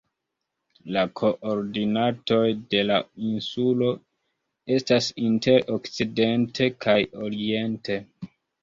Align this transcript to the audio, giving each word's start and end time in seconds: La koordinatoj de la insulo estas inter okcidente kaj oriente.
La 0.95 1.01
koordinatoj 1.19 2.47
de 2.73 2.81
la 2.93 2.99
insulo 3.29 3.93
estas 4.79 5.11
inter 5.29 5.71
okcidente 5.79 6.75
kaj 6.87 7.01
oriente. 7.27 8.05